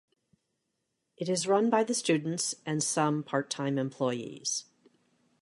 [1.15, 4.65] It is run by the students and some part-time employees.